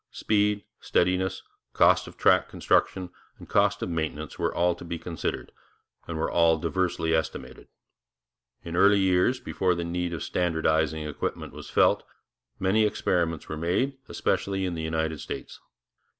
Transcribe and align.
Speed, 0.09 0.63
steadiness, 0.79 1.43
cost 1.73 2.07
of 2.07 2.17
track 2.17 2.49
construction, 2.49 3.11
and 3.37 3.47
cost 3.47 3.83
of 3.83 3.89
maintenance 3.91 4.39
were 4.39 4.51
all 4.51 4.73
to 4.73 4.83
be 4.83 4.97
considered, 4.97 5.51
and 6.07 6.17
were 6.17 6.31
all 6.31 6.57
diversely 6.57 7.13
estimated. 7.13 7.67
In 8.63 8.75
early 8.75 8.97
years, 8.97 9.39
before 9.39 9.75
the 9.75 9.83
need 9.83 10.11
of 10.11 10.23
standardizing 10.23 11.07
equipment 11.07 11.53
was 11.53 11.69
felt, 11.69 12.01
many 12.57 12.83
experiments 12.83 13.47
were 13.47 13.57
made, 13.57 13.99
especially 14.09 14.65
in 14.65 14.73
the 14.73 14.81
United 14.81 15.19
States. 15.19 15.59